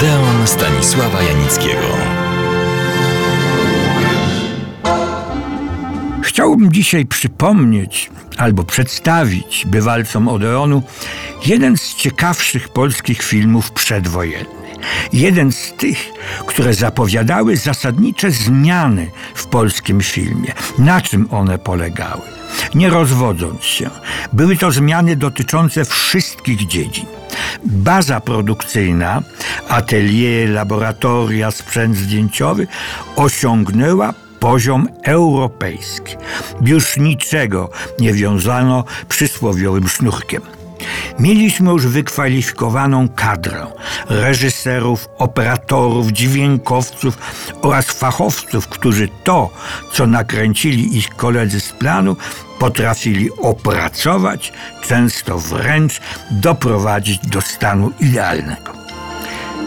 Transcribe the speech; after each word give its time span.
Odeon 0.00 0.46
Stanisława 0.46 1.22
Janickiego. 1.22 1.86
Chciałbym 6.22 6.72
dzisiaj 6.72 7.06
przypomnieć 7.06 8.10
albo 8.36 8.64
przedstawić 8.64 9.66
bywalcom 9.66 10.28
Odeonu 10.28 10.82
jeden 11.46 11.76
z 11.76 11.94
ciekawszych 11.94 12.68
polskich 12.68 13.22
filmów 13.22 13.70
przedwojennych. 13.70 14.80
Jeden 15.12 15.52
z 15.52 15.72
tych, 15.72 15.98
które 16.46 16.74
zapowiadały 16.74 17.56
zasadnicze 17.56 18.30
zmiany 18.30 19.10
w 19.34 19.46
polskim 19.46 20.00
filmie. 20.00 20.52
Na 20.78 21.00
czym 21.00 21.28
one 21.30 21.58
polegały? 21.58 22.39
Nie 22.74 22.90
rozwodząc 22.90 23.64
się, 23.64 23.90
były 24.32 24.56
to 24.56 24.70
zmiany 24.70 25.16
dotyczące 25.16 25.84
wszystkich 25.84 26.66
dziedzin. 26.66 27.06
Baza 27.64 28.20
produkcyjna, 28.20 29.22
atelier, 29.68 30.50
laboratoria, 30.50 31.50
sprzęt 31.50 31.96
zdjęciowy 31.96 32.66
osiągnęła 33.16 34.14
poziom 34.40 34.88
europejski. 35.02 36.16
Już 36.60 36.96
niczego 36.96 37.70
nie 37.98 38.12
wiązano 38.12 38.84
przysłowiowym 39.08 39.88
sznurkiem. 39.88 40.42
Mieliśmy 41.18 41.70
już 41.70 41.86
wykwalifikowaną 41.86 43.08
kadrę 43.08 43.66
reżyserów, 44.08 45.08
operatorów, 45.18 46.08
dźwiękowców 46.12 47.18
oraz 47.62 47.86
fachowców, 47.86 48.68
którzy 48.68 49.08
to, 49.24 49.50
co 49.92 50.06
nakręcili 50.06 50.98
ich 50.98 51.08
koledzy 51.08 51.60
z 51.60 51.72
planu, 51.72 52.16
potrafili 52.58 53.28
opracować, 53.42 54.52
często 54.86 55.38
wręcz 55.38 56.00
doprowadzić 56.30 57.18
do 57.26 57.40
stanu 57.40 57.92
idealnego. 58.00 58.72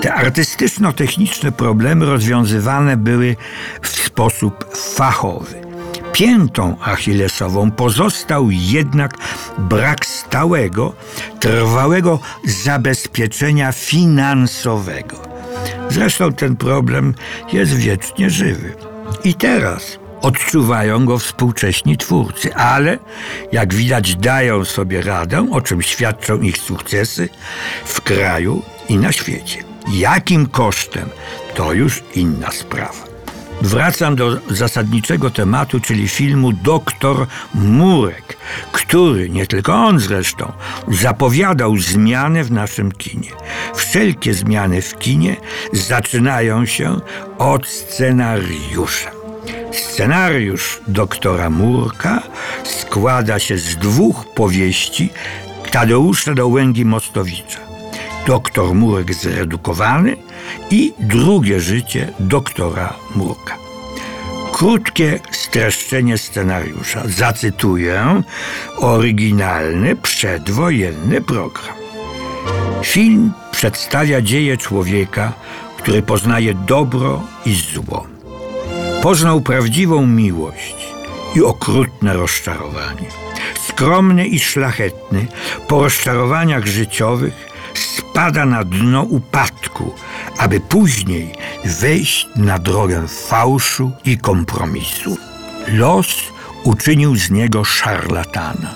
Te 0.02 0.14
artystyczno-techniczne 0.14 1.52
problemy 1.52 2.06
rozwiązywane 2.06 2.98
były 2.98 3.36
w 3.82 3.88
sposób 3.88 4.78
fachowy. 4.78 5.63
Piętą 6.14 6.78
achillesową 6.82 7.72
pozostał 7.72 8.48
jednak 8.52 9.18
brak 9.58 10.06
stałego, 10.06 10.94
trwałego 11.40 12.20
zabezpieczenia 12.46 13.72
finansowego. 13.72 15.18
Zresztą 15.90 16.34
ten 16.34 16.56
problem 16.56 17.16
jest 17.54 17.74
wiecznie 17.74 18.30
żywy. 18.30 18.76
I 19.24 19.34
teraz 19.34 20.00
odczuwają 20.22 21.06
go 21.06 21.18
współcześni 21.18 21.98
twórcy, 21.98 22.56
ale 22.56 23.00
jak 23.52 23.74
widać 23.74 24.16
dają 24.16 24.66
sobie 24.66 25.02
radę, 25.02 25.48
o 25.52 25.62
czym 25.62 25.82
świadczą 25.82 26.42
ich 26.42 26.58
sukcesy 26.58 27.30
w 27.86 28.02
kraju 28.02 28.62
i 28.90 28.98
na 28.98 29.12
świecie. 29.12 29.64
Jakim 29.94 30.48
kosztem, 30.48 31.10
to 31.56 31.74
już 31.74 32.04
inna 32.16 32.52
sprawa. 32.52 33.13
Wracam 33.64 34.16
do 34.16 34.40
zasadniczego 34.50 35.30
tematu, 35.30 35.80
czyli 35.80 36.08
filmu 36.08 36.52
Doktor 36.52 37.28
Murek, 37.54 38.38
który, 38.72 39.30
nie 39.30 39.48
tylko 39.48 39.74
on 39.74 40.00
zresztą, 40.00 40.52
zapowiadał 40.88 41.78
zmiany 41.78 42.44
w 42.44 42.52
naszym 42.52 42.92
kinie. 42.92 43.30
Wszelkie 43.76 44.34
zmiany 44.34 44.82
w 44.82 44.98
kinie 45.00 45.36
zaczynają 45.74 46.66
się 46.66 47.00
od 47.38 47.68
scenariusza. 47.68 49.12
Scenariusz 49.72 50.82
doktora 50.88 51.50
Murka 51.50 52.24
składa 52.64 53.40
się 53.40 53.58
z 53.58 53.76
dwóch 53.76 54.26
powieści 54.36 55.10
Tadeusza 55.72 56.34
Dołęgi 56.34 56.86
Mostowicza. 56.86 57.60
Doktor 58.28 58.76
Murek 58.76 59.14
zredukowany 59.14 60.18
i 60.72 60.94
drugie 61.00 61.60
życie 61.60 62.14
doktora 62.20 62.94
Murka. 63.16 63.58
Krótkie 64.52 65.20
streszczenie 65.32 66.18
scenariusza. 66.18 67.02
Zacytuję 67.06 68.22
oryginalny 68.78 69.96
przedwojenny 69.96 71.22
program. 71.22 71.76
Film 72.84 73.32
przedstawia 73.52 74.22
dzieje 74.22 74.58
człowieka, 74.58 75.34
który 75.78 76.02
poznaje 76.02 76.54
dobro 76.54 77.22
i 77.46 77.56
zło. 77.56 78.08
Poznał 79.02 79.42
prawdziwą 79.42 80.08
miłość 80.08 80.76
i 81.36 81.42
okrutne 81.42 82.14
rozczarowanie. 82.14 83.08
Skromny 83.68 84.28
i 84.28 84.40
szlachetny, 84.40 85.28
po 85.68 85.84
rozczarowaniach 85.84 86.66
życiowych, 86.66 87.53
spada 87.74 88.46
na 88.46 88.64
dno 88.64 89.02
upadku, 89.04 89.94
aby 90.38 90.60
później 90.60 91.36
wejść 91.66 92.28
na 92.36 92.60
drogę 92.60 93.08
fałszu 93.08 93.92
i 94.06 94.18
kompromisu. 94.18 95.18
Los 95.68 96.08
uczynił 96.64 97.16
z 97.16 97.30
niego 97.30 97.64
szarlatana. 97.64 98.74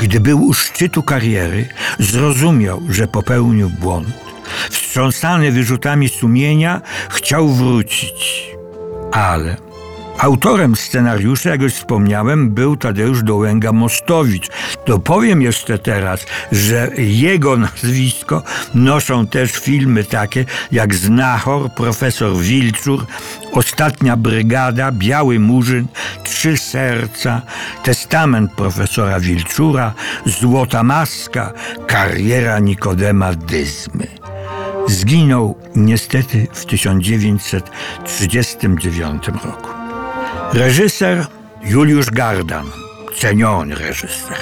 Gdy 0.00 0.20
był 0.20 0.46
u 0.46 0.54
szczytu 0.54 1.02
kariery, 1.02 1.68
zrozumiał, 1.98 2.82
że 2.88 3.08
popełnił 3.08 3.70
błąd. 3.70 4.08
Wstrząsany 4.70 5.52
wyrzutami 5.52 6.08
sumienia, 6.08 6.80
chciał 7.10 7.48
wrócić, 7.48 8.46
ale 9.12 9.69
Autorem 10.20 10.76
scenariusza, 10.76 11.50
jak 11.50 11.62
już 11.62 11.72
wspomniałem, 11.72 12.50
był 12.50 12.76
Tadeusz 12.76 13.22
Dołęga-Mostowicz. 13.22 14.48
To 14.84 14.98
powiem 14.98 15.42
jeszcze 15.42 15.78
teraz, 15.78 16.26
że 16.52 16.90
jego 16.96 17.56
nazwisko 17.56 18.42
noszą 18.74 19.26
też 19.26 19.52
filmy 19.52 20.04
takie 20.04 20.44
jak 20.72 20.94
Znachor, 20.94 21.74
Profesor 21.74 22.36
Wilczur, 22.36 23.06
Ostatnia 23.52 24.16
Brygada, 24.16 24.92
Biały 24.92 25.38
Murzyn, 25.38 25.86
Trzy 26.24 26.56
Serca, 26.56 27.42
Testament 27.84 28.52
profesora 28.52 29.20
Wilczura, 29.20 29.94
Złota 30.26 30.82
Maska, 30.82 31.52
Kariera 31.86 32.58
Nikodema 32.58 33.34
Dyzmy. 33.34 34.06
Zginął 34.88 35.58
niestety 35.76 36.46
w 36.52 36.66
1939 36.66 39.28
roku. 39.28 39.79
Reżyser 40.52 41.26
Juliusz 41.62 42.10
Gardan, 42.10 42.66
ceniony 43.16 43.74
reżyser. 43.74 44.36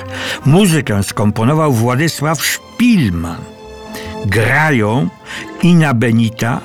Muzykę 0.47 1.03
skomponował 1.03 1.73
Władysław 1.73 2.47
Szpilman. 2.47 3.41
Grają 4.27 5.09
Ina 5.63 5.95
Benita, 5.95 6.61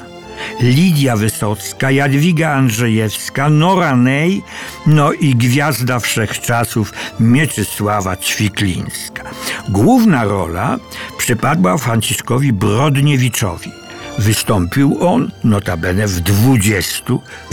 Lidia 0.62 1.16
Wysocka, 1.16 1.92
Jadwiga 1.92 2.50
Andrzejewska, 2.52 3.50
Nora 3.50 3.96
Ney, 3.96 4.42
no 4.86 5.14
i 5.14 5.36
gwiazda 5.36 6.00
wszechczasów 6.00 6.94
Mieczysława 7.20 8.18
Ćwiklińska. 8.18 9.24
Główna 9.70 10.24
rola 10.24 10.78
przypadła 11.18 11.78
Franciszkowi 11.78 12.54
Brodniewiczowi. 12.54 13.72
Wystąpił 14.20 14.98
on 15.08 15.32
notabene 15.44 16.08
w 16.08 16.20
20 16.20 17.04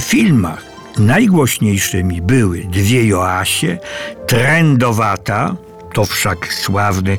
filmach. 0.01 0.70
Najgłośniejszymi 0.99 2.23
były 2.23 2.59
dwie 2.59 3.07
Joasie, 3.07 3.79
Trendowata, 4.27 5.55
to 5.93 6.05
wszak 6.05 6.53
sławny 6.53 7.19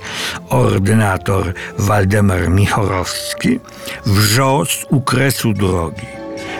ordynator 0.50 1.54
Waldemar 1.78 2.50
Michorowski, 2.50 3.60
wrzos 4.06 4.86
u 4.90 5.02
kresu 5.02 5.54
drogi. 5.54 6.06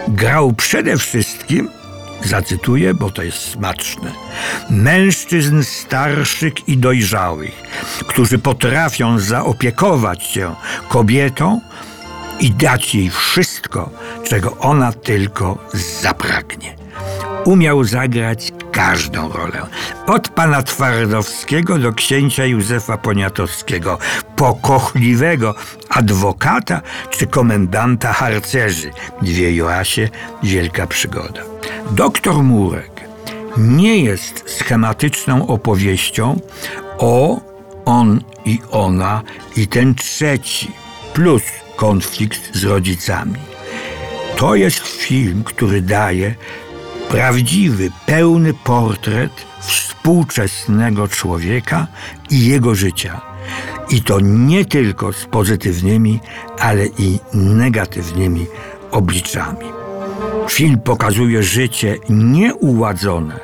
Grał 0.08 0.54
przede 0.54 0.98
wszystkim, 0.98 1.70
zacytuję, 2.24 2.94
bo 2.94 3.10
to 3.10 3.24
jest 3.24 3.38
smaczne, 3.38 4.12
mężczyzn 4.70 5.64
starszych 5.64 6.70
i 6.70 6.78
dojrzałych, 6.78 7.62
którzy 8.08 8.40
potrafią 8.40 9.20
zaopiekować 9.20 10.24
się 10.24 10.56
kobietą 10.90 11.62
i 12.40 12.52
dać 12.52 12.96
jej 12.96 13.10
wszystko, 13.10 13.90
czego 14.24 14.58
ona 14.58 14.92
tylko 14.92 15.58
zapragnie 16.02 16.81
umiał 17.46 17.84
zagrać 17.84 18.54
każdą 18.72 19.32
rolę. 19.32 19.66
Od 20.08 20.30
pana 20.30 20.64
Twardowskiego 20.64 21.80
do 21.80 21.94
księcia 21.94 22.46
Józefa 22.46 22.98
Poniatowskiego, 22.98 23.98
pokochliwego 24.36 25.56
adwokata 25.90 26.82
czy 27.10 27.28
komendanta 27.28 28.14
harcerzy. 28.14 28.92
Dwie 29.22 29.56
Joasie, 29.56 30.10
wielka 30.44 30.88
przygoda. 30.88 31.42
Doktor 31.92 32.44
Murek 32.44 33.02
nie 33.58 33.98
jest 33.98 34.44
schematyczną 34.58 35.48
opowieścią 35.48 36.40
o 36.98 37.42
on 37.86 38.22
i 38.46 38.60
ona 38.72 39.22
i 39.56 39.68
ten 39.68 39.96
trzeci, 39.96 40.72
plus 41.14 41.44
konflikt 41.76 42.58
z 42.58 42.64
rodzicami. 42.64 43.40
To 44.36 44.56
jest 44.56 44.88
film, 44.88 45.44
który 45.44 45.82
daje 45.82 46.36
prawdziwy, 47.12 47.92
pełny 48.06 48.54
portret 48.54 49.32
współczesnego 49.60 51.08
człowieka 51.08 51.88
i 52.30 52.46
jego 52.46 52.76
życia. 52.76 53.22
I 53.90 54.02
to 54.02 54.20
nie 54.20 54.66
tylko 54.66 55.14
z 55.14 55.26
pozytywnymi, 55.26 56.20
ale 56.60 56.86
i 56.86 57.20
negatywnymi 57.34 58.46
obliczami. 58.92 59.66
Film 60.50 60.80
pokazuje 60.80 61.44
życie 61.44 61.98
nieuładzone, 62.10 63.40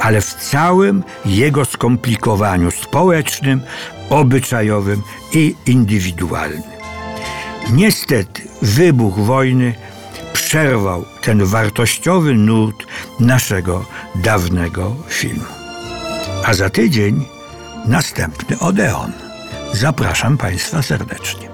ale 0.00 0.20
w 0.20 0.34
całym 0.34 1.02
jego 1.26 1.64
skomplikowaniu 1.64 2.70
społecznym, 2.70 3.60
obyczajowym 4.10 5.02
i 5.32 5.54
indywidualnym. 5.66 6.62
Niestety, 7.72 8.42
wybuch 8.62 9.18
wojny 9.18 9.74
przerwał 10.54 11.04
ten 11.20 11.44
wartościowy 11.44 12.34
nurt 12.34 12.86
naszego 13.20 13.84
dawnego 14.14 14.96
filmu. 15.08 15.44
A 16.44 16.54
za 16.54 16.70
tydzień 16.70 17.24
następny 17.86 18.58
Odeon. 18.58 19.12
Zapraszam 19.72 20.38
Państwa 20.38 20.82
serdecznie. 20.82 21.53